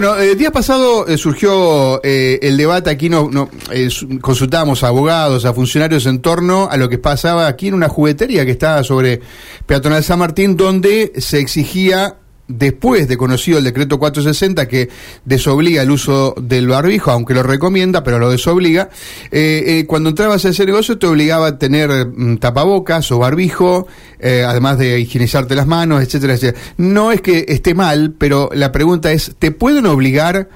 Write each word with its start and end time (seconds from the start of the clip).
Bueno, 0.00 0.16
el 0.16 0.38
día 0.38 0.52
pasado 0.52 1.08
eh, 1.08 1.18
surgió 1.18 2.00
eh, 2.04 2.38
el 2.42 2.56
debate, 2.56 2.88
aquí 2.88 3.08
no, 3.08 3.28
no 3.32 3.50
eh, 3.72 3.88
consultábamos 4.20 4.84
a 4.84 4.86
abogados, 4.86 5.44
a 5.44 5.52
funcionarios 5.52 6.06
en 6.06 6.20
torno 6.20 6.68
a 6.70 6.76
lo 6.76 6.88
que 6.88 6.98
pasaba 6.98 7.48
aquí 7.48 7.66
en 7.66 7.74
una 7.74 7.88
juguetería 7.88 8.44
que 8.44 8.52
estaba 8.52 8.84
sobre 8.84 9.20
Peatonal 9.66 10.04
San 10.04 10.20
Martín, 10.20 10.56
donde 10.56 11.14
se 11.16 11.40
exigía 11.40 12.17
después 12.48 13.06
de 13.06 13.16
conocido 13.18 13.58
el 13.58 13.64
decreto 13.64 13.98
460 13.98 14.66
que 14.66 14.88
desobliga 15.24 15.82
el 15.82 15.90
uso 15.90 16.34
del 16.40 16.66
barbijo, 16.66 17.10
aunque 17.10 17.34
lo 17.34 17.42
recomienda, 17.42 18.02
pero 18.02 18.18
lo 18.18 18.30
desobliga, 18.30 18.88
eh, 19.30 19.64
eh, 19.66 19.84
cuando 19.86 20.08
entrabas 20.08 20.44
a 20.44 20.48
ese 20.48 20.64
negocio 20.64 20.98
te 20.98 21.06
obligaba 21.06 21.46
a 21.46 21.58
tener 21.58 22.06
mm, 22.06 22.38
tapabocas 22.38 23.12
o 23.12 23.18
barbijo, 23.18 23.86
eh, 24.18 24.44
además 24.46 24.78
de 24.78 24.98
higienizarte 24.98 25.54
las 25.54 25.66
manos, 25.66 26.02
etcétera, 26.02 26.34
etcétera. 26.34 26.58
No 26.78 27.12
es 27.12 27.20
que 27.20 27.44
esté 27.48 27.74
mal, 27.74 28.14
pero 28.16 28.48
la 28.52 28.72
pregunta 28.72 29.12
es, 29.12 29.36
¿te 29.38 29.50
pueden 29.50 29.86
obligar 29.86 30.48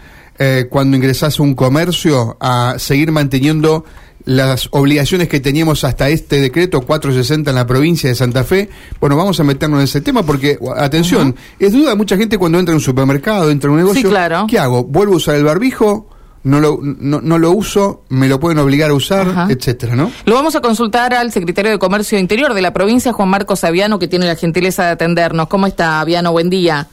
cuando 0.71 0.97
ingresas 0.97 1.39
a 1.39 1.43
un 1.45 1.55
comercio 1.55 2.37
a 2.41 2.75
seguir 2.79 3.13
manteniendo 3.13 3.85
las 4.25 4.69
obligaciones 4.71 5.29
que 5.29 5.41
teníamos 5.41 5.85
hasta 5.85 6.09
este 6.09 6.41
decreto 6.41 6.81
460 6.81 7.51
en 7.51 7.57
la 7.57 7.67
provincia 7.67 8.09
de 8.09 8.15
Santa 8.15 8.45
Fe. 8.45 8.69
Bueno, 9.01 9.17
vamos 9.17 9.39
a 9.41 9.45
meternos 9.45 9.79
en 9.81 9.85
ese 9.85 10.01
tema 10.01 10.23
porque, 10.23 10.59
atención, 10.77 11.35
es 11.59 11.73
duda 11.73 11.95
mucha 11.95 12.17
gente 12.17 12.39
cuando 12.39 12.59
entra 12.59 12.73
en 12.73 12.77
un 12.77 12.83
supermercado, 12.83 13.51
entra 13.51 13.69
en 13.69 13.75
un 13.75 13.81
negocio. 13.81 14.09
claro. 14.09 14.47
¿Qué 14.49 14.59
hago? 14.59 14.85
¿Vuelvo 14.85 15.15
a 15.15 15.17
usar 15.17 15.37
el 15.37 15.45
barbijo? 15.45 16.09
No 16.45 16.59
lo, 16.59 16.81
no, 16.83 17.39
lo 17.39 17.53
uso, 17.53 18.03
me 18.09 18.27
lo 18.27 18.41
pueden 18.41 18.59
obligar 18.59 18.91
a 18.91 18.95
usar, 18.95 19.47
etcétera, 19.49 19.95
¿no? 19.95 20.11
Lo 20.25 20.35
vamos 20.35 20.57
a 20.57 20.61
consultar 20.61 21.15
al 21.15 21.31
secretario 21.31 21.71
de 21.71 21.79
Comercio 21.79 22.19
Interior 22.19 22.53
de 22.53 22.61
la 22.61 22.73
provincia, 22.73 23.13
Juan 23.13 23.29
Marcos 23.29 23.63
Aviano, 23.63 24.01
que 24.01 24.09
tiene 24.09 24.27
la 24.27 24.35
gentileza 24.35 24.83
de 24.87 24.91
atendernos. 24.91 25.47
¿Cómo 25.47 25.69
está, 25.69 26.01
Aviano? 26.01 26.33
Buen 26.33 26.51
día. 26.51 26.89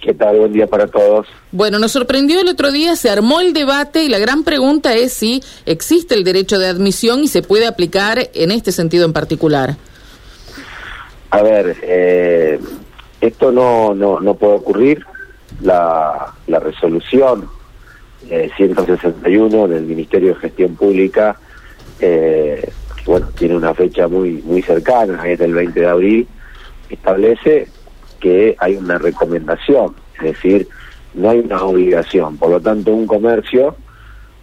¿Qué 0.00 0.14
tal? 0.14 0.38
Buen 0.38 0.52
día 0.52 0.66
para 0.66 0.86
todos. 0.86 1.26
Bueno, 1.52 1.78
nos 1.78 1.92
sorprendió 1.92 2.40
el 2.40 2.48
otro 2.48 2.72
día, 2.72 2.96
se 2.96 3.10
armó 3.10 3.40
el 3.40 3.52
debate 3.52 4.02
y 4.02 4.08
la 4.08 4.18
gran 4.18 4.44
pregunta 4.44 4.94
es 4.94 5.12
si 5.12 5.42
existe 5.66 6.14
el 6.14 6.24
derecho 6.24 6.58
de 6.58 6.68
admisión 6.68 7.20
y 7.22 7.28
se 7.28 7.42
puede 7.42 7.66
aplicar 7.66 8.30
en 8.32 8.50
este 8.50 8.72
sentido 8.72 9.04
en 9.04 9.12
particular. 9.12 9.76
A 11.30 11.42
ver, 11.42 11.76
eh, 11.82 12.58
esto 13.20 13.52
no, 13.52 13.94
no, 13.94 14.20
no 14.20 14.34
puede 14.34 14.54
ocurrir. 14.54 15.04
La, 15.60 16.32
la 16.46 16.58
resolución 16.60 17.50
161 18.56 19.68
del 19.68 19.82
Ministerio 19.84 20.30
de 20.30 20.40
Gestión 20.40 20.76
Pública, 20.76 21.36
eh, 22.00 22.70
bueno, 23.04 23.28
tiene 23.36 23.56
una 23.56 23.74
fecha 23.74 24.08
muy, 24.08 24.42
muy 24.42 24.62
cercana, 24.62 25.28
es 25.28 25.38
del 25.38 25.52
20 25.52 25.80
de 25.80 25.86
abril, 25.86 26.28
establece 26.88 27.68
que 28.20 28.54
hay 28.58 28.76
una 28.76 28.98
recomendación, 28.98 29.94
es 30.18 30.22
decir, 30.22 30.68
no 31.14 31.30
hay 31.30 31.40
una 31.40 31.62
obligación. 31.62 32.36
Por 32.36 32.50
lo 32.50 32.60
tanto, 32.60 32.92
un 32.92 33.06
comercio 33.06 33.74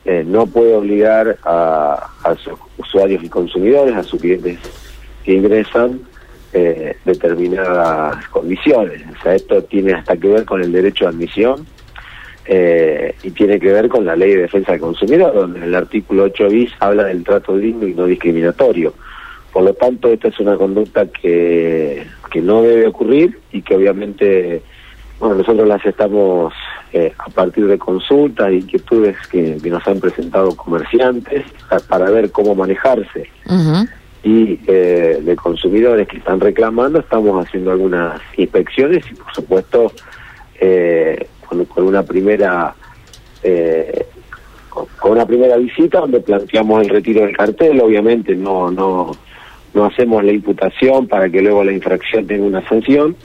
eh, 0.06 0.24
no 0.26 0.46
puede 0.48 0.76
obligar 0.76 1.38
a, 1.44 2.10
sus 2.44 2.58
usuarios 2.78 3.24
y 3.24 3.30
consumidores, 3.30 3.96
a 3.96 4.04
sus 4.04 4.22
clientes 4.22 4.58
que 5.24 5.34
ingresan, 5.34 6.02
eh, 6.54 6.96
determinadas 7.04 8.28
condiciones. 8.30 9.04
O 9.18 9.22
sea, 9.22 9.36
esto 9.36 9.64
tiene 9.64 9.94
hasta 9.94 10.16
que 10.16 10.30
ver 10.30 10.46
con 10.46 10.62
el 10.62 10.72
derecho 10.72 11.06
a 11.06 11.10
admisión 11.10 11.68
eh, 12.46 13.16
y 13.22 13.32
tiene 13.32 13.60
que 13.60 13.72
ver 13.74 13.90
con 13.90 14.06
la 14.06 14.16
ley 14.16 14.34
de 14.34 14.44
defensa 14.44 14.72
del 14.72 14.82
consumidor, 14.82 15.34
donde 15.34 15.66
el 15.66 15.76
artículo 15.76 16.24
8 16.24 16.48
bis 16.48 16.72
habla 16.80 17.04
del 17.04 17.26
trato 17.26 17.58
digno 17.58 17.86
y 17.86 17.94
no 17.94 18.06
discriminatorio. 18.06 18.94
Por 19.52 19.64
lo 19.64 19.74
tanto, 19.74 20.10
esta 20.10 20.30
es 20.30 20.40
una 20.40 20.56
conducta 20.56 21.06
que, 21.08 22.06
que 22.28 22.42
no 22.42 22.62
debe 22.62 22.88
ocurrir 22.88 23.40
y 23.52 23.62
que 23.62 23.76
obviamente, 23.76 24.62
bueno, 25.20 25.36
nosotros 25.36 25.68
las 25.68 25.86
estamos 25.86 26.54
eh, 26.94 27.14
a 27.18 27.30
partir 27.30 27.68
de 27.68 27.78
consultas, 27.78 28.52
inquietudes 28.52 29.18
que, 29.28 29.58
que, 29.62 29.70
nos 29.70 29.86
han 29.88 30.00
presentado 30.00 30.56
comerciantes 30.56 31.44
para 31.90 32.10
ver 32.10 32.32
cómo 32.32 32.56
manejarse. 32.56 33.30
Y 34.24 34.60
eh, 34.68 35.20
de 35.22 35.36
consumidores 35.36 36.08
que 36.08 36.18
están 36.18 36.40
reclamando, 36.40 37.00
estamos 37.00 37.46
haciendo 37.46 37.72
algunas 37.72 38.22
inspecciones 38.38 39.04
y, 39.12 39.16
por 39.16 39.34
supuesto, 39.34 39.92
eh, 40.60 41.28
con, 41.48 41.66
con, 41.66 41.86
una 41.86 42.04
primera 42.04 42.74
con 45.00 45.12
una 45.12 45.26
primera 45.26 45.56
visita 45.58 46.00
donde 46.00 46.20
planteamos 46.20 46.84
el 46.84 46.90
retiro 46.90 47.22
del 47.22 47.36
cartel, 47.36 47.80
obviamente 47.80 48.36
no 48.36 48.72
no 48.72 49.12
no 49.74 49.86
hacemos 49.86 50.24
la 50.24 50.32
imputación 50.32 51.08
para 51.08 51.30
que 51.30 51.42
luego 51.42 51.64
la 51.64 51.72
infracción 51.72 52.26
tenga 52.26 52.46
una 52.46 52.68
sanción. 52.68 53.16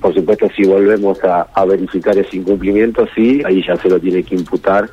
Por 0.00 0.14
supuesto, 0.14 0.48
si 0.54 0.64
volvemos 0.64 1.18
a, 1.24 1.64
verificar 1.64 2.16
ese 2.18 2.36
incumplimiento, 2.36 3.06
sí, 3.14 3.42
ahí 3.44 3.64
ya 3.66 3.76
se 3.76 3.88
lo 3.88 3.98
tiene 3.98 4.22
que 4.22 4.34
imputar 4.34 4.88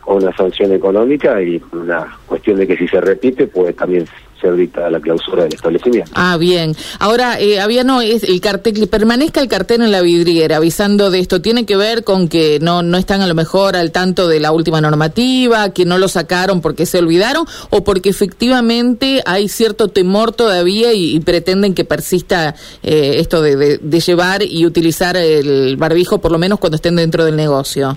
con 0.00 0.22
una 0.22 0.34
sanción 0.36 0.72
económica 0.72 1.40
y 1.40 1.62
una 1.72 2.18
cuestión 2.26 2.58
de 2.58 2.66
que 2.66 2.76
si 2.76 2.88
se 2.88 3.00
repite, 3.00 3.46
pues 3.46 3.76
también 3.76 4.04
la 4.50 5.00
clausura 5.00 5.44
del 5.44 5.54
establecimiento. 5.54 6.10
Ah, 6.14 6.36
bien. 6.36 6.74
Ahora, 6.98 7.40
eh, 7.40 7.60
había 7.60 7.84
no, 7.84 8.00
es 8.00 8.24
el 8.24 8.40
cartel, 8.40 8.74
que 8.74 8.86
permanezca 8.86 9.40
el 9.40 9.48
cartel 9.48 9.82
en 9.82 9.90
la 9.90 10.02
vidriera 10.02 10.56
avisando 10.56 11.10
de 11.10 11.20
esto, 11.20 11.40
¿tiene 11.40 11.66
que 11.66 11.76
ver 11.76 12.04
con 12.04 12.28
que 12.28 12.58
no, 12.60 12.82
no 12.82 12.98
están 12.98 13.20
a 13.20 13.26
lo 13.26 13.34
mejor 13.34 13.76
al 13.76 13.92
tanto 13.92 14.28
de 14.28 14.40
la 14.40 14.52
última 14.52 14.80
normativa, 14.80 15.70
que 15.70 15.84
no 15.84 15.98
lo 15.98 16.08
sacaron 16.08 16.60
porque 16.60 16.86
se 16.86 16.98
olvidaron 16.98 17.46
o 17.70 17.84
porque 17.84 18.10
efectivamente 18.10 19.22
hay 19.26 19.48
cierto 19.48 19.88
temor 19.88 20.32
todavía 20.32 20.92
y, 20.92 21.20
pretenden 21.20 21.74
que 21.74 21.84
persista 21.84 22.56
eh, 22.82 23.16
esto 23.18 23.42
de, 23.42 23.78
de 23.78 24.00
llevar 24.00 24.42
y 24.42 24.66
utilizar 24.66 25.16
el 25.16 25.76
barbijo 25.76 26.20
por 26.20 26.32
lo 26.32 26.38
menos 26.38 26.58
cuando 26.58 26.76
estén 26.76 26.96
dentro 26.96 27.24
del 27.24 27.36
negocio? 27.36 27.96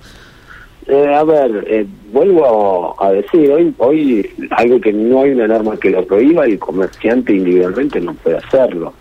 Eh, 0.88 1.14
a 1.16 1.24
ver, 1.24 1.66
eh, 1.68 1.86
vuelvo 2.12 2.96
a 3.02 3.12
decir, 3.12 3.52
hoy, 3.52 3.74
hoy 3.80 4.30
algo 4.52 4.80
que 4.80 4.94
no 4.94 5.24
hay 5.24 5.32
una 5.32 5.48
norma 5.48 5.78
que 5.78 5.90
lo 5.90 6.06
prohíba 6.06 6.46
el 6.46 6.60
comerciante 6.60 7.34
individualmente 7.34 8.00
no 8.00 8.14
puede 8.14 8.38
hacerlo. 8.38 8.94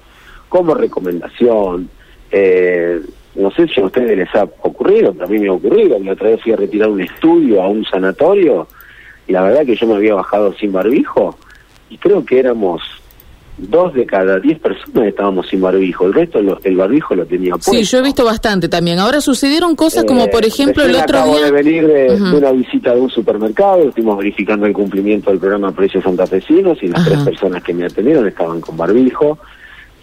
Como 0.49 0.75
recomendación, 0.75 1.91
eh, 2.31 3.01
no 3.35 3.51
sé 3.51 3.69
si 3.69 3.81
a 3.81 3.85
ustedes 3.85 4.17
les 4.17 4.35
ha 4.35 4.45
ocurrido, 4.63 5.13
pero 5.13 5.27
a 5.27 5.29
mí 5.29 5.39
me 5.39 5.49
ha 5.49 5.53
ocurrido, 5.53 5.99
la 5.99 6.13
otra 6.13 6.31
vez 6.31 6.43
fui 6.43 6.53
a 6.53 6.57
retirar 6.57 6.89
un 6.89 7.03
estudio 7.03 7.63
a 7.63 7.69
un 7.69 7.85
sanatorio 7.85 8.67
y 9.27 9.33
la 9.33 9.43
verdad 9.43 9.67
que 9.67 9.77
yo 9.77 9.87
me 9.87 9.97
había 9.97 10.15
bajado 10.15 10.55
sin 10.55 10.73
barbijo 10.73 11.37
y 11.91 11.99
creo 11.99 12.25
que 12.25 12.39
éramos 12.39 12.83
dos 13.57 13.95
de 13.95 14.05
cada 14.05 14.41
diez 14.41 14.59
personas 14.59 15.07
estábamos 15.07 15.49
sin 15.49 15.61
barbijo, 15.61 16.07
el 16.07 16.15
resto 16.15 16.41
el 16.41 16.77
barbijo 16.77 17.15
lo 17.15 17.25
tenía 17.25 17.53
puesto. 17.53 17.73
Sí, 17.73 17.85
yo 17.85 17.99
he 17.99 18.03
visto 18.03 18.25
bastante 18.25 18.69
también. 18.69 18.99
Ahora 18.99 19.21
sucedieron 19.21 19.77
cosas 19.77 20.05
como, 20.05 20.29
por 20.29 20.45
eh, 20.45 20.49
ejemplo, 20.49 20.85
el 20.85 20.95
otro 20.95 21.19
acabo 21.19 21.37
día... 21.37 21.47
de 21.47 21.51
venir 21.53 21.87
de, 21.87 22.15
una 22.15 22.51
visita 22.51 22.95
de 22.95 23.01
un 23.01 23.11
supermercado, 23.11 23.89
estuvimos 23.89 24.19
verificando 24.19 24.67
el 24.67 24.73
cumplimiento 24.73 25.31
del 25.31 25.39
programa 25.39 25.73
Precios 25.73 26.03
Santafesinos 26.03 26.83
y 26.83 26.89
las 26.89 27.05
tres 27.05 27.21
personas 27.21 27.63
que 27.63 27.73
me 27.73 27.87
atendieron 27.87 28.27
estaban 28.27 28.61
con 28.61 28.77
barbijo, 28.77 29.39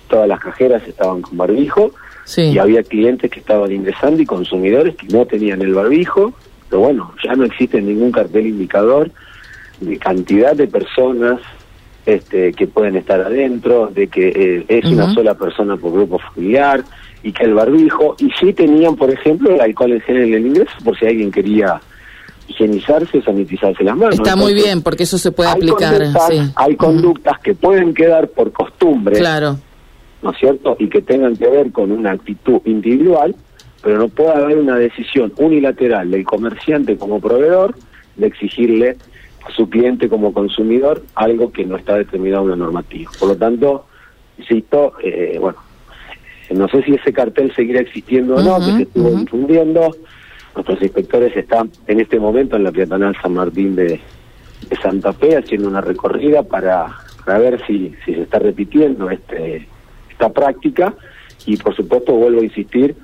todas 0.08 0.28
las 0.28 0.40
cajeras 0.40 0.88
estaban 0.88 1.22
con 1.22 1.38
barbijo 1.38 1.92
y 2.38 2.58
había 2.58 2.84
clientes 2.84 3.30
que 3.30 3.40
estaban 3.40 3.72
ingresando 3.72 4.22
y 4.22 4.26
consumidores 4.26 4.96
que 4.96 5.08
no 5.08 5.26
tenían 5.26 5.62
el 5.62 5.74
barbijo, 5.74 6.34
pero 6.70 6.84
bueno, 6.84 7.14
ya 7.22 7.34
no 7.34 7.44
existe 7.44 7.82
ningún 7.82 8.12
cartel 8.12 8.48
indicador 8.48 9.12
de 9.82 9.98
cantidad 9.98 10.56
de 10.56 10.68
personas 10.68 11.42
este, 12.16 12.54
que 12.54 12.68
pueden 12.68 12.96
estar 12.96 13.20
adentro, 13.20 13.88
de 13.88 14.08
que 14.08 14.28
eh, 14.30 14.66
es 14.68 14.86
una 14.86 15.14
sola 15.14 15.34
persona 15.36 15.78
por 15.78 15.94
grupo 15.94 16.20
familiar 16.20 16.84
y 17.24 17.32
que 17.32 17.44
el 17.44 17.54
barbijo, 17.54 18.16
y 18.20 18.30
sí 18.40 18.54
tenían, 18.54 18.96
por 18.96 19.12
ejemplo, 19.12 19.52
el 19.52 19.62
alcohol 19.62 19.94
en 19.94 20.02
gel 20.02 20.18
en 20.18 20.34
el 20.34 20.48
ingreso 20.48 20.72
por 20.84 20.98
si 20.98 21.06
alguien 21.06 21.32
quería 21.32 21.80
higienizarse 22.48 23.20
o 23.20 23.24
sanitizarse 23.24 23.84
las 23.84 23.96
manos. 23.96 24.16
Está 24.16 24.36
muy 24.36 24.54
bien, 24.54 24.82
porque 24.82 25.04
eso 25.04 25.18
se 25.18 25.32
puede 25.32 25.50
aplicar. 25.50 26.02
Hay 26.56 26.76
conductas 26.76 27.40
que 27.40 27.54
pueden 27.54 27.94
quedar 27.94 28.28
por 28.30 28.52
costumbre, 28.52 29.18
claro. 29.18 29.58
¿no 30.22 30.32
es 30.32 30.38
cierto? 30.38 30.76
Y 30.80 30.90
que 30.90 31.02
tengan 31.02 31.36
que 31.36 31.48
ver 31.48 31.72
con 31.72 31.92
una 31.92 32.12
actitud 32.12 32.62
individual, 32.66 33.36
pero 33.82 33.98
no 33.98 34.10
puede 34.10 34.32
haber 34.32 34.58
una 34.58 34.76
decisión 34.76 35.32
unilateral 35.38 36.12
del 36.12 36.24
comerciante 36.24 36.98
como 36.98 37.20
proveedor 37.20 37.76
de 38.16 38.28
exigirle 38.28 38.98
su 39.56 39.70
cliente 39.70 40.10
como 40.10 40.34
consumidor 40.34 41.04
algo 41.16 41.52
que 41.52 41.66
no 41.66 41.76
está 41.76 41.96
determinado 41.96 42.44
en 42.44 42.50
la 42.52 42.56
normativa. 42.56 43.12
Por 43.20 43.30
lo 43.30 43.36
tanto, 43.36 43.86
insisto, 44.38 44.94
eh, 45.04 45.38
bueno, 45.40 45.58
no 46.52 46.68
sé 46.68 46.84
si 46.84 46.94
ese 46.94 47.14
cartel 47.14 47.54
seguirá 47.56 47.82
existiendo 47.82 48.36
o 48.36 48.42
no, 48.42 48.60
que 48.60 48.72
se 48.72 48.82
estuvo 48.84 49.10
difundiendo. 49.12 49.96
Nuestros 50.56 50.82
inspectores 50.82 51.36
están 51.36 51.72
en 51.88 52.00
este 52.00 52.20
momento 52.20 52.58
en 52.58 52.66
la 52.66 52.72
peatonal 52.72 53.16
San 53.22 53.34
Martín 53.34 53.76
de, 53.76 54.00
Santa 54.82 55.12
Fe 55.14 55.38
haciendo 55.38 55.68
una 55.68 55.82
recorrida 55.82 56.44
para, 56.44 56.88
para 57.26 57.40
ver 57.40 57.66
si, 57.66 57.94
si 58.06 58.14
se 58.14 58.22
está 58.22 58.38
repitiendo 58.38 59.10
este 59.10 59.68
esta 60.12 60.30
práctica 60.32 60.94
y 61.48 61.58
por 61.58 61.76
supuesto 61.76 62.14
vuelvo 62.14 62.42
a 62.42 62.44
insistir 62.44 62.96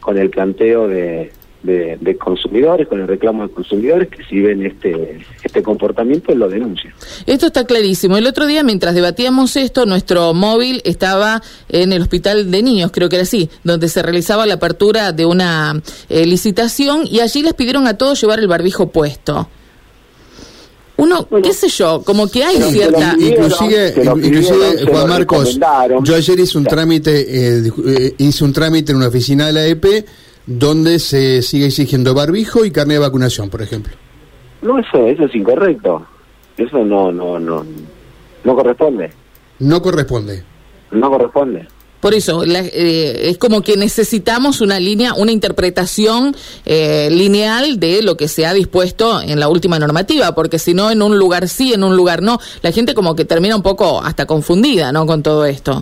con 0.00 0.18
el 0.18 0.28
planteo 0.28 0.88
de, 0.88 1.32
de, 1.66 2.16
consumidores, 2.18 2.88
con 2.88 3.00
el 3.00 3.08
reclamo 3.08 3.46
de 3.46 3.52
consumidores 3.52 4.08
que 4.08 4.24
si 4.24 4.40
ven 4.40 4.64
este, 4.64 5.20
este 5.42 5.62
comportamiento 5.62 6.34
lo 6.34 6.48
denuncian. 6.48 6.94
Esto 7.26 7.46
está 7.46 7.64
clarísimo. 7.66 8.16
El 8.16 8.26
otro 8.26 8.46
día, 8.46 8.62
mientras 8.62 8.94
debatíamos 8.94 9.56
esto, 9.56 9.84
nuestro 9.86 10.32
móvil 10.32 10.80
estaba 10.84 11.42
en 11.68 11.92
el 11.92 12.02
hospital 12.02 12.50
de 12.50 12.62
niños, 12.62 12.90
creo 12.92 13.08
que 13.08 13.16
era 13.16 13.24
así, 13.24 13.50
donde 13.64 13.88
se 13.88 14.02
realizaba 14.02 14.46
la 14.46 14.54
apertura 14.54 15.12
de 15.12 15.26
una 15.26 15.82
eh, 16.08 16.26
licitación 16.26 17.02
y 17.10 17.20
allí 17.20 17.42
les 17.42 17.54
pidieron 17.54 17.86
a 17.86 17.98
todos 17.98 18.20
llevar 18.20 18.38
el 18.38 18.48
barbijo 18.48 18.88
puesto. 18.88 19.48
Uno, 20.98 21.28
qué 21.42 21.52
sé 21.52 21.68
yo, 21.68 22.02
como 22.02 22.26
que 22.26 22.42
hay 22.42 22.56
cierta... 22.72 23.14
inclusive, 23.18 23.94
inclusive 24.22 24.86
Juan 24.90 25.08
Marcos, 25.08 25.58
yo 26.02 26.14
ayer 26.14 26.40
hice 26.40 26.56
un 26.56 26.64
trámite, 26.64 27.20
eh, 27.20 27.70
eh, 27.86 28.14
hice 28.16 28.44
un 28.44 28.52
trámite 28.54 28.92
en 28.92 28.98
una 28.98 29.08
oficina 29.08 29.46
de 29.46 29.52
la 29.52 29.66
EP 29.66 30.06
donde 30.46 30.98
se 30.98 31.42
sigue 31.42 31.66
exigiendo 31.66 32.14
barbijo 32.14 32.64
y 32.64 32.70
carne 32.70 32.94
de 32.94 33.00
vacunación, 33.00 33.50
por 33.50 33.62
ejemplo. 33.62 33.92
No, 34.62 34.78
eso, 34.78 35.06
eso 35.06 35.24
es 35.24 35.34
incorrecto. 35.34 36.06
Eso 36.56 36.84
no, 36.84 37.12
no, 37.12 37.38
no, 37.38 37.64
no 38.44 38.54
corresponde. 38.54 39.10
No 39.58 39.82
corresponde. 39.82 40.42
No 40.90 41.10
corresponde. 41.10 41.66
Por 42.00 42.14
eso, 42.14 42.44
eh, 42.44 43.30
es 43.30 43.38
como 43.38 43.62
que 43.62 43.76
necesitamos 43.76 44.60
una 44.60 44.78
línea, 44.78 45.14
una 45.14 45.32
interpretación 45.32 46.36
eh, 46.64 47.08
lineal 47.10 47.80
de 47.80 48.02
lo 48.02 48.16
que 48.16 48.28
se 48.28 48.46
ha 48.46 48.52
dispuesto 48.52 49.20
en 49.20 49.40
la 49.40 49.48
última 49.48 49.78
normativa, 49.78 50.34
porque 50.34 50.58
si 50.58 50.74
no, 50.74 50.90
en 50.90 51.02
un 51.02 51.18
lugar 51.18 51.48
sí, 51.48 51.72
en 51.72 51.82
un 51.82 51.96
lugar 51.96 52.22
no, 52.22 52.38
la 52.62 52.70
gente 52.70 52.94
como 52.94 53.16
que 53.16 53.24
termina 53.24 53.56
un 53.56 53.62
poco 53.62 54.02
hasta 54.02 54.26
confundida, 54.26 54.92
¿no? 54.92 55.06
Con 55.06 55.22
todo 55.22 55.46
esto. 55.46 55.80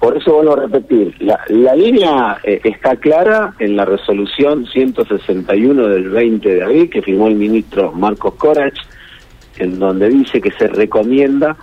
Por 0.00 0.16
eso 0.16 0.32
vuelvo 0.32 0.54
a 0.54 0.60
repetir, 0.62 1.14
la, 1.20 1.76
línea 1.76 2.38
eh, 2.42 2.58
está 2.64 2.96
clara 2.96 3.54
en 3.58 3.76
la 3.76 3.84
resolución 3.84 4.66
161 4.66 5.88
del 5.88 6.08
20 6.08 6.54
de 6.54 6.62
abril 6.62 6.88
que 6.88 7.02
firmó 7.02 7.28
el 7.28 7.34
ministro 7.34 7.92
Marcos 7.92 8.34
Corach, 8.36 8.78
en 9.58 9.78
donde 9.78 10.08
dice 10.08 10.40
que 10.40 10.50
se 10.52 10.68
recomienda 10.68 11.54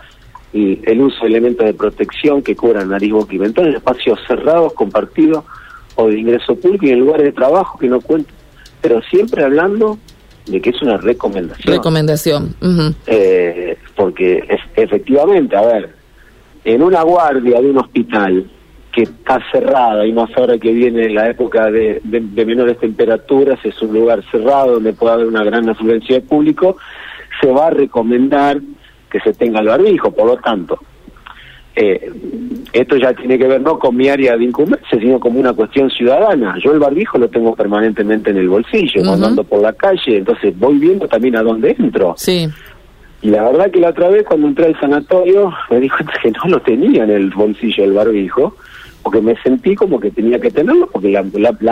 el 0.54 1.02
uso 1.02 1.22
de 1.22 1.30
elementos 1.30 1.66
de 1.66 1.74
protección 1.74 2.42
que 2.42 2.56
cubran 2.56 2.90
nariz, 2.90 3.12
boca 3.12 3.36
y 3.36 3.40
mentón 3.40 3.68
en 3.68 3.76
espacios 3.76 4.20
cerrados, 4.28 4.74
compartidos 4.74 5.44
o 5.96 6.08
de 6.08 6.20
ingreso 6.20 6.56
público 6.56 6.86
y 6.86 6.92
en 6.92 7.00
lugares 7.00 7.26
de 7.26 7.32
trabajo 7.32 7.78
que 7.78 7.88
no 7.88 8.02
cuenten, 8.02 8.34
pero 8.82 9.02
siempre 9.02 9.44
hablando 9.44 9.98
de 10.46 10.62
que 10.62 10.70
es 10.70 10.82
una 10.82 10.98
recomendación. 10.98 11.76
Recomendación. 11.76 12.56
eh, 13.08 13.78
porque 13.96 14.44
es, 14.48 14.62
efectivamente, 14.76 15.56
a 15.56 15.62
ver, 15.62 15.97
en 16.68 16.84
una 16.84 17.02
guardia 17.02 17.62
de 17.62 17.70
un 17.70 17.78
hospital 17.78 18.46
que 18.92 19.04
está 19.04 19.40
cerrada 19.54 20.06
y 20.06 20.12
más 20.12 20.30
ahora 20.36 20.58
que 20.58 20.74
viene 20.74 21.10
la 21.10 21.30
época 21.30 21.72
de, 21.72 22.02
menores 22.04 22.78
temperaturas, 22.78 23.58
es 23.64 23.82
un 23.82 23.94
lugar 23.94 24.22
cerrado 24.30 24.74
donde 24.74 24.92
puede 24.92 25.14
haber 25.14 25.28
una 25.28 25.46
gran 25.46 25.70
afluencia 25.70 26.16
de 26.16 26.22
público, 26.22 26.76
se 27.40 27.48
va 27.48 27.68
a 27.68 27.70
recomendar 27.70 28.60
que 29.10 29.20
se 29.22 29.32
tenga 29.34 29.62
el 29.62 29.68
barbijo, 29.68 30.12
por 30.12 30.28
lo 30.28 30.36
tanto, 30.38 30.78
eh, 31.74 32.12
esto 32.74 32.98
ya 32.98 33.14
tiene 33.14 33.38
que 33.38 33.48
ver 33.48 33.62
no 33.62 33.80
con 33.80 33.96
mi 33.96 34.10
área 34.10 34.36
de 34.36 34.44
incumbencia, 34.44 35.00
sino 35.00 35.22
como 35.22 35.40
una 35.40 35.54
cuestión 35.54 35.90
ciudadana. 35.90 36.58
Yo 36.62 36.74
el 36.74 36.80
barbijo 36.80 37.18
lo 37.18 37.30
tengo 37.30 37.56
permanentemente 37.56 38.32
en 38.32 38.38
el 38.38 38.50
bolsillo, 38.50 39.04
cuando 39.06 39.28
ando 39.28 39.44
por 39.46 39.62
la 39.62 39.72
calle, 39.72 40.18
entonces 40.18 40.58
voy 40.60 40.80
viendo 40.80 41.08
también 41.08 41.38
a 41.38 41.44
dónde 41.44 41.74
entro. 41.80 42.16
Sí. 42.18 42.50
Y 43.22 43.30
la 43.30 43.44
verdad 43.44 43.72
que 43.72 43.80
la 43.80 43.90
otra 43.90 44.10
vez 44.10 44.26
cuando 44.26 44.48
entré 44.48 44.68
al 44.68 44.80
sanatorio 44.80 45.52
me 45.70 45.80
di 45.80 45.90
cuenta 45.90 46.14
que 46.22 46.32
no 46.32 46.44
lo 46.48 46.62
tenía 46.62 47.04
en 47.04 47.10
el 47.10 47.32
bolsillo 47.32 47.84
el 47.84 47.94
barbijo, 47.94 48.56
porque 49.02 49.22
me 49.22 49.36
sentí 49.42 49.74
como 49.74 50.00
que 50.00 50.12
tenía 50.12 50.38
que 50.38 50.52
tenerlo, 50.52 50.88
porque 50.92 51.12
la, 51.12 51.22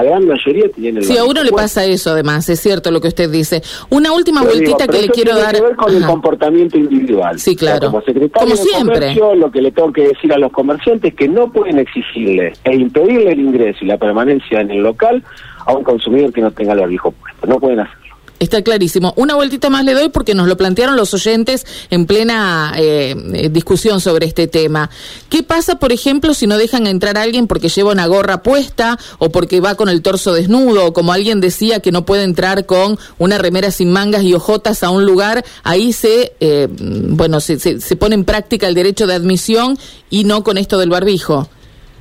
gran 0.04 0.26
mayoría 0.26 0.70
tiene 0.70 1.00
el 1.00 1.06
Sí, 1.06 1.18
a 1.18 1.26
uno 1.26 1.44
le 1.44 1.52
pasa 1.52 1.84
eso 1.84 2.12
además, 2.12 2.48
es 2.48 2.62
cierto 2.62 2.92
lo 2.92 3.02
que 3.02 3.10
usted 3.10 3.30
dice. 3.30 3.62
Una 3.90 4.14
última 4.14 4.42
vueltita 4.42 4.88
que 4.88 5.02
le 5.02 5.10
quiero 5.10 5.36
dar... 5.36 5.52
Tiene 5.52 5.60
que 5.60 5.68
ver 5.68 5.76
con 5.76 5.96
el 5.96 6.06
comportamiento 6.06 6.78
individual. 6.78 7.38
Sí, 7.38 7.56
claro. 7.56 7.88
como 7.88 8.02
secretario 8.04 8.56
siempre. 8.56 9.16
lo 9.16 9.52
que 9.52 9.62
le 9.62 9.72
tengo 9.72 9.92
que 9.92 10.08
decir 10.08 10.32
a 10.32 10.38
los 10.38 10.52
comerciantes 10.52 11.12
es 11.12 11.18
que 11.18 11.28
no 11.28 11.52
pueden 11.52 11.78
exigirle 11.78 12.54
e 12.64 12.76
impedirle 12.76 13.34
el 13.34 13.42
ingreso 13.42 13.80
y 13.84 13.88
la 13.88 13.98
permanencia 13.98 14.62
en 14.62 14.72
el 14.72 14.82
local 14.82 15.22
a 15.66 15.74
un 15.74 15.84
consumidor 15.84 16.32
que 16.32 16.40
no 16.40 16.52
tenga 16.52 16.72
el 16.72 16.80
barbijo 16.80 17.12
puesto. 17.12 17.48
No 17.48 17.60
pueden 17.60 17.82
hacerlo. 17.82 18.05
Está 18.38 18.62
clarísimo. 18.62 19.14
Una 19.16 19.36
vueltita 19.36 19.70
más 19.70 19.86
le 19.86 19.94
doy 19.94 20.10
porque 20.10 20.36
nos 20.36 20.48
lo 20.48 20.58
plantearon 20.58 20.98
los 20.98 21.14
oyentes 21.14 21.66
en 21.90 22.06
plena 22.06 22.74
eh, 22.78 23.16
eh, 23.34 23.50
discusión 23.50 24.02
sobre 24.02 24.26
este 24.26 24.48
tema. 24.48 24.90
¿Qué 25.30 25.42
pasa, 25.42 25.80
por 25.80 25.94
ejemplo, 25.94 26.34
si 26.34 26.46
no 26.46 26.58
dejan 26.58 26.86
entrar 26.86 27.18
a 27.18 27.22
alguien 27.22 27.48
porque 27.48 27.70
lleva 27.70 27.94
una 27.94 28.08
gorra 28.08 28.44
puesta 28.44 29.00
o 29.20 29.30
porque 29.30 29.62
va 29.62 29.76
con 29.76 29.88
el 29.88 30.02
torso 30.02 30.34
desnudo 30.34 30.88
o 30.88 30.94
como 30.94 31.14
alguien 31.14 31.40
decía 31.40 31.80
que 31.80 31.94
no 31.94 32.06
puede 32.06 32.24
entrar 32.24 32.66
con 32.66 33.00
una 33.18 33.38
remera 33.38 33.72
sin 33.72 33.92
mangas 33.92 34.24
y 34.24 34.34
ojotas 34.34 34.84
a 34.84 34.90
un 34.90 35.06
lugar? 35.06 35.46
Ahí 35.64 35.94
se, 35.94 36.34
eh, 36.42 36.68
bueno, 36.70 37.40
se, 37.40 37.58
se 37.58 37.96
pone 37.96 38.16
en 38.16 38.26
práctica 38.26 38.68
el 38.68 38.76
derecho 38.76 39.08
de 39.08 39.14
admisión 39.14 39.78
y 40.10 40.26
no 40.26 40.44
con 40.44 40.58
esto 40.58 40.78
del 40.78 40.90
barbijo. 40.90 41.48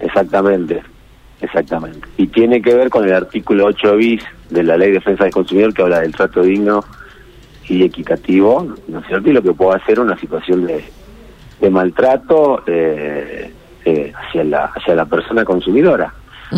Exactamente. 0.01 0.83
Exactamente. 1.45 2.09
Y 2.17 2.29
tiene 2.29 2.63
que 2.63 2.75
ver 2.75 2.89
con 2.89 3.05
el 3.05 3.13
artículo 3.13 3.67
8 3.67 3.97
bis 3.97 4.23
de 4.51 4.63
la 4.63 4.77
Ley 4.77 4.89
de 4.89 4.95
Defensa 4.95 5.25
del 5.25 5.33
Consumidor 5.33 5.75
que 5.75 5.83
habla 5.83 6.01
del 6.01 6.15
trato 6.15 6.43
digno 6.43 6.83
y 7.69 7.83
equitativo, 7.83 8.75
¿no 8.89 8.99
es 9.01 9.07
cierto? 9.07 9.31
Y 9.31 9.33
lo 9.33 9.43
que 9.43 9.53
puede 9.53 9.77
hacer 9.77 10.01
una 10.01 10.19
situación 10.19 10.67
de, 10.67 10.85
de 11.61 11.71
maltrato 11.71 12.63
eh, 12.67 13.51
eh, 13.85 14.13
hacia, 14.15 14.45
la, 14.45 14.65
hacia 14.65 14.95
la 14.95 15.05
persona 15.05 15.45
consumidora. 15.45 16.13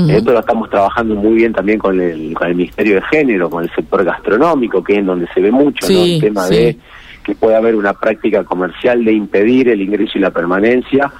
Esto 0.08 0.32
lo 0.32 0.40
estamos 0.40 0.68
trabajando 0.68 1.14
muy 1.14 1.36
bien 1.36 1.54
también 1.54 1.78
con 1.78 1.98
el, 1.98 2.34
con 2.34 2.48
el 2.48 2.54
Ministerio 2.54 2.96
de 2.96 3.02
Género, 3.02 3.48
con 3.48 3.64
el 3.64 3.70
sector 3.74 4.04
gastronómico, 4.04 4.84
que 4.84 4.92
es 4.92 4.98
en 4.98 5.06
donde 5.06 5.26
se 5.32 5.40
ve 5.40 5.50
mucho 5.50 5.86
el 5.88 6.20
tema 6.20 6.46
de 6.48 6.76
que 7.24 7.34
puede 7.34 7.56
haber 7.56 7.74
una 7.74 7.94
práctica 7.94 8.44
comercial 8.44 9.02
de 9.04 9.12
impedir 9.12 9.70
el 9.70 9.80
ingreso 9.80 10.18
y 10.18 10.20
la 10.20 10.30
permanencia 10.30 11.10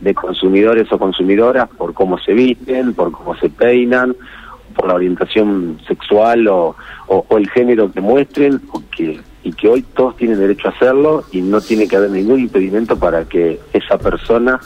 de 0.00 0.14
consumidores 0.14 0.90
o 0.92 0.98
consumidoras 0.98 1.68
por 1.68 1.94
cómo 1.94 2.18
se 2.18 2.32
visten, 2.32 2.94
por 2.94 3.12
cómo 3.12 3.36
se 3.36 3.48
peinan, 3.48 4.14
por 4.74 4.88
la 4.88 4.94
orientación 4.94 5.78
sexual 5.86 6.46
o, 6.48 6.76
o, 7.06 7.38
el 7.38 7.48
género 7.50 7.90
que 7.90 8.00
muestren, 8.00 8.60
o 8.72 8.82
que, 8.90 9.20
y 9.42 9.52
que 9.52 9.68
hoy 9.68 9.82
todos 9.94 10.16
tienen 10.16 10.38
derecho 10.38 10.68
a 10.68 10.72
hacerlo 10.72 11.24
y 11.32 11.40
no 11.40 11.60
tiene 11.60 11.86
que 11.86 11.96
haber 11.96 12.10
ningún 12.10 12.40
impedimento 12.40 12.98
para 12.98 13.24
que 13.24 13.60
esa 13.72 13.98
persona 13.98 14.60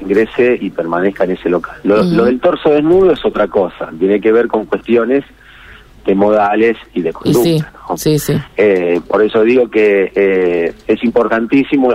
ingrese 0.00 0.58
y 0.60 0.70
permanezca 0.70 1.24
en 1.24 1.32
ese 1.32 1.48
local. 1.48 1.76
Lo, 1.84 2.02
del 2.02 2.40
torso 2.40 2.70
desnudo 2.70 3.12
es 3.12 3.24
otra 3.24 3.48
cosa, 3.48 3.90
tiene 3.98 4.20
que 4.20 4.32
ver 4.32 4.48
con 4.48 4.66
cuestiones 4.66 5.24
de 6.04 6.14
modales 6.14 6.76
y 6.94 7.02
de 7.02 7.12
conducta. 7.12 7.72
Sí, 7.96 8.18
sí, 8.18 8.34
eh, 8.56 9.00
por 9.06 9.22
eso 9.22 9.42
digo 9.42 9.68
que 9.68 10.10
eh, 10.14 10.74
es 10.86 11.04
importantísimo 11.04 11.90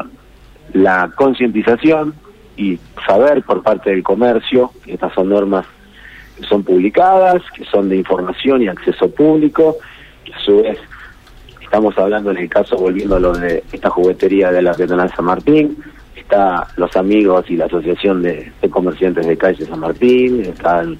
la 0.74 1.12
concientización, 1.16 2.14
y 2.58 2.80
saber 3.06 3.44
por 3.44 3.64
parte 3.64 3.90
del 3.90 4.04
comercio 4.04 4.72
que 4.84 4.94
estas 4.94 5.14
son 5.14 5.30
normas 5.30 5.66
que 6.38 6.46
son 6.46 6.64
publicadas, 6.64 7.42
que 7.56 7.64
son 7.66 7.90
de 7.90 7.98
información 7.98 8.62
y 8.62 8.68
acceso 8.68 9.10
público, 9.10 9.78
que 10.26 10.34
a 10.34 10.40
su 10.40 10.64
vez 10.64 10.80
estamos 11.62 11.98
hablando 11.98 12.32
en 12.32 12.38
el 12.38 12.50
caso, 12.50 12.78
volviendo 12.78 13.16
a 13.16 13.20
lo 13.20 13.34
de 13.34 13.64
esta 13.72 13.90
juguetería 13.90 14.52
de 14.52 14.62
la 14.62 14.74
peatonal 14.74 15.12
San 15.16 15.26
Martín, 15.26 15.78
está 16.16 16.68
los 16.78 16.96
amigos 16.96 17.46
y 17.50 17.56
la 17.56 17.66
asociación 17.66 18.22
de, 18.22 18.52
comerciantes 18.70 19.26
de 19.26 19.38
calle 19.38 19.66
San 19.66 19.80
Martín, 19.80 20.42
está 20.42 20.82
el 20.82 21.00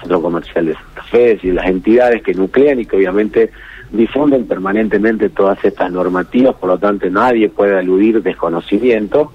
centro 0.00 0.20
comercial 0.20 0.66
de 0.66 0.74
Santa 0.74 1.02
Fe, 1.04 1.38
y 1.42 1.50
las 1.50 1.66
entidades 1.66 2.22
que 2.22 2.34
nuclean 2.34 2.80
y 2.80 2.86
que 2.86 2.96
obviamente 2.96 3.50
difunden 3.90 4.46
permanentemente 4.46 5.28
todas 5.30 5.62
estas 5.64 5.92
normativas, 5.92 6.54
por 6.56 6.70
lo 6.70 6.78
tanto 6.78 7.08
nadie 7.10 7.48
puede 7.48 7.78
aludir 7.78 8.22
desconocimiento 8.22 9.32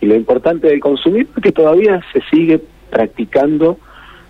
y 0.00 0.06
lo 0.06 0.14
importante 0.14 0.68
del 0.68 0.80
consumir 0.80 1.28
es 1.36 1.42
que 1.42 1.52
todavía 1.52 2.00
se 2.12 2.20
sigue 2.30 2.60
practicando 2.90 3.78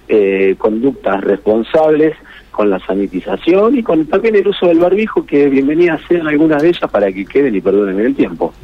eh, 0.08 0.54
conductas 0.58 1.20
responsables 1.23 2.14
con 2.52 2.70
la 2.70 2.78
sanitización 2.87 3.76
y 3.76 3.82
con 3.82 4.06
también 4.06 4.35
el 4.37 4.49
uso 4.49 4.66
del 4.66 4.78
barbijo, 4.78 5.26
que 5.26 5.49
bienvenidas 5.49 6.00
sean 6.08 6.26
algunas 6.26 6.62
de 6.62 6.68
ellas 6.68 6.90
para 6.90 7.12
que 7.12 7.26
queden 7.26 7.54
y 7.54 7.61
perduren 7.61 8.00
en 8.00 8.06
el 8.06 8.14
tiempo. 8.14 8.54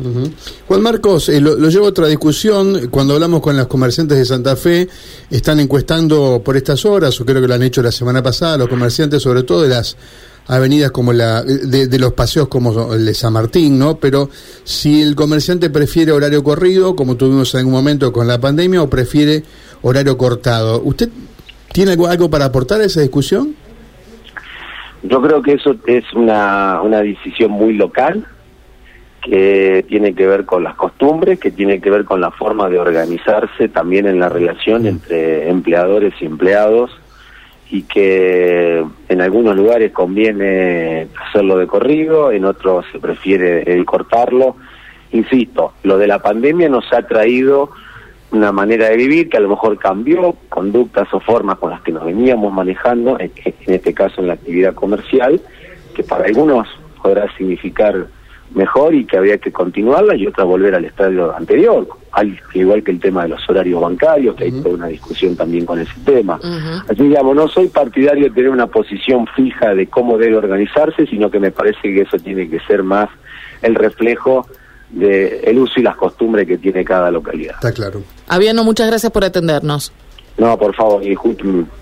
Juan 0.67 0.81
Marcos, 0.81 1.29
eh, 1.29 1.41
lo, 1.41 1.57
llevo 1.69 1.87
a 1.87 1.89
otra 1.89 2.07
discusión. 2.07 2.89
Cuando 2.91 3.15
hablamos 3.15 3.43
con 3.43 3.57
los 3.57 3.67
comerciantes 3.67 4.17
de 4.17 4.25
Santa 4.25 4.57
Fe, 4.57 4.89
están 5.31 5.61
encuestando 5.61 6.41
por 6.43 6.57
estas 6.57 6.87
horas, 6.87 7.21
o 7.21 7.27
creo 7.27 7.43
que 7.43 7.49
lo 7.49 7.55
han 7.55 7.63
hecho 7.63 7.83
la 7.83 7.93
semana 7.93 8.23
pasada, 8.23 8.57
los 8.57 8.69
comerciantes 8.69 9.23
sobre 9.23 9.43
todo 9.43 9.63
de 9.63 9.69
las 9.69 9.97
avenidas 10.49 10.91
como 10.91 11.13
la 11.13 11.43
de, 11.43 11.99
los 11.99 12.13
paseos 12.13 12.49
como 12.49 12.95
el 12.95 13.07
de 13.07 13.15
San 13.15 13.33
Martín, 13.33 13.79
¿no? 13.79 13.97
Pero 13.97 14.29
si 14.65 15.03
el 15.03 15.15
comerciante 15.15 15.71
prefiere 15.71 16.13
horario 16.13 16.43
corrido, 16.43 16.97
como 16.97 17.17
tuvimos 17.17 17.55
en 17.55 17.61
algún 17.61 17.75
momento 17.75 18.13
con 18.13 18.27
la 18.27 18.41
pandemia, 18.41 18.83
o 18.83 18.91
prefiere 18.91 19.43
horario 19.83 20.17
cortado, 20.17 20.83
¿usted 20.83 21.09
tiene 21.73 21.93
algo, 21.93 22.07
algo 22.07 22.31
para 22.31 22.47
aportar 22.47 22.81
a 22.81 22.85
esa 22.85 23.01
discusión? 23.01 23.55
Yo 25.03 25.21
creo 25.21 25.43
que 25.43 25.55
eso 25.55 25.75
es 25.87 26.05
una, 26.15 26.81
una 26.83 27.03
decisión 27.03 27.51
muy 27.51 27.75
local, 27.75 28.27
que 29.23 29.85
tiene 29.89 30.15
que 30.15 30.27
ver 30.27 30.45
con 30.45 30.65
las 30.65 30.75
costumbres, 30.75 31.39
que 31.39 31.53
tiene 31.53 31.81
que 31.81 31.91
ver 31.91 32.05
con 32.05 32.21
la 32.21 32.33
forma 32.33 32.69
de 32.69 32.79
organizarse 32.79 33.69
también 33.69 34.07
en 34.07 34.19
la 34.19 34.29
relación 34.29 34.87
entre 34.87 35.49
empleadores 35.49 36.13
y 36.21 36.27
empleados 36.27 36.91
y 37.73 37.85
que 37.85 38.85
en 39.09 39.21
algunos 39.23 39.57
lugares 39.57 39.93
conviene 39.93 41.09
hacerlo 41.27 41.57
de 41.57 41.67
corrido, 41.67 42.31
en 42.31 42.45
otros 42.45 42.85
se 42.93 42.99
prefiere 42.99 43.63
eh, 43.67 43.83
cortarlo. 43.87 44.57
Insisto, 45.13 45.73
lo 45.83 45.97
de 45.97 46.07
la 46.07 46.19
pandemia 46.19 46.69
nos 46.69 46.85
ha 46.93 47.07
traído 47.07 47.71
una 48.31 48.53
manera 48.53 48.91
de 48.91 48.97
vivir 48.99 49.31
que 49.31 49.39
a 49.39 49.41
lo 49.41 49.49
mejor 49.49 49.79
cambió 49.79 50.37
conductas 50.51 51.09
o 51.15 51.21
formas 51.21 51.57
con 51.59 51.71
las 51.71 51.81
que 51.81 51.93
nos 51.93 52.05
veníamos 52.05 52.53
manejando, 52.53 53.19
en, 53.19 53.33
este 53.67 53.95
caso 53.95 54.21
en 54.21 54.27
la 54.29 54.35
actividad 54.35 54.75
comercial, 54.75 55.41
que 55.95 56.03
para 56.03 56.27
algunos 56.27 56.69
podrá 57.03 57.35
significar 57.39 58.07
mejor 58.55 58.95
y 58.95 59.07
que 59.07 59.17
había 59.17 59.39
que 59.39 59.51
continuarla 59.51 60.15
y 60.15 60.27
otra 60.27 60.45
volver 60.45 60.75
al 60.75 60.85
estadio 60.85 61.35
anterior, 61.35 61.89
al 62.13 62.39
igual 62.53 62.83
que 62.83 62.91
el 62.91 63.01
tema 63.01 63.23
de 63.23 63.31
los 63.31 63.49
horarios 63.49 63.81
bancarios, 63.81 64.37
que 64.37 64.45
hay 64.45 64.53
toda 64.53 64.75
una 64.75 64.87
discusión 64.89 65.35
también 65.35 65.65
con 65.65 65.79
ese 65.79 65.95
tema. 66.05 66.39
Así 66.89 67.03
digamos, 67.03 67.35
no 67.35 67.49
soy 67.49 67.69
partidario 67.69 68.25
de 68.25 68.31
tener 68.31 68.51
una 68.51 68.67
posición 68.67 69.27
fija 69.35 69.75
de 69.75 69.87
cómo 69.87 70.19
debe 70.19 70.37
organizarse, 70.37 71.07
sino 71.07 71.31
que 71.31 71.41
me 71.41 71.51
parece 71.51 71.81
que 71.83 72.03
eso 72.03 72.19
tiene 72.19 72.49
que 72.49 72.61
ser 72.61 72.83
más 72.83 73.09
el 73.63 73.75
reflejo 73.75 74.47
de 74.91 75.41
el 75.45 75.59
uso 75.59 75.81
y 75.81 75.83
las 75.83 75.97
costumbres 75.97 76.47
que 76.47 76.59
tiene 76.59 76.85
cada 76.85 77.11
localidad. 77.11 77.55
Está 77.55 77.73
claro. 77.73 78.03
Aviano, 78.29 78.63
muchas 78.63 78.89
gracias 78.89 79.11
por 79.11 79.25
atendernos. 79.25 79.93
No, 80.39 80.59
por 80.59 80.75
favor, 80.75 81.03
y 81.05 81.15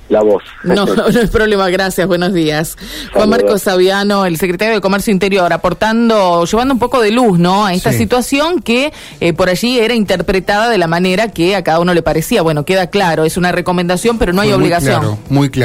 la 0.08 0.22
voz. 0.22 0.42
No, 0.64 0.74
no, 0.84 0.94
no 0.94 1.20
es 1.20 1.30
problema, 1.30 1.68
gracias, 1.70 2.06
buenos 2.06 2.34
días. 2.34 2.76
Juan 3.12 3.30
Marcos 3.30 3.62
Saviano, 3.62 4.26
el 4.26 4.36
secretario 4.38 4.74
de 4.74 4.80
Comercio 4.80 5.12
Interior, 5.12 5.52
aportando, 5.52 6.44
llevando 6.44 6.74
un 6.74 6.80
poco 6.80 7.00
de 7.00 7.12
luz, 7.12 7.38
¿no? 7.38 7.64
A 7.64 7.74
esta 7.74 7.92
situación 7.92 8.60
que 8.60 8.92
eh, 9.20 9.32
por 9.32 9.48
allí 9.48 9.78
era 9.78 9.94
interpretada 9.94 10.68
de 10.68 10.78
la 10.78 10.88
manera 10.88 11.28
que 11.28 11.54
a 11.54 11.62
cada 11.62 11.78
uno 11.78 11.94
le 11.94 12.02
parecía. 12.02 12.42
Bueno, 12.42 12.64
queda 12.64 12.88
claro, 12.88 13.24
es 13.24 13.36
una 13.36 13.52
recomendación, 13.52 14.18
pero 14.18 14.32
no 14.32 14.42
hay 14.42 14.52
obligación. 14.52 15.00
Muy 15.00 15.00
claro, 15.00 15.18
muy 15.28 15.50
claro. 15.50 15.58